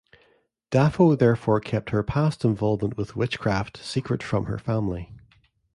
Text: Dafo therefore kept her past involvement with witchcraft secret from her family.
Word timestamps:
Dafo 0.71 1.15
therefore 1.15 1.59
kept 1.59 1.91
her 1.91 2.01
past 2.01 2.43
involvement 2.43 2.97
with 2.97 3.15
witchcraft 3.15 3.77
secret 3.77 4.23
from 4.23 4.45
her 4.45 4.57
family. 4.57 5.13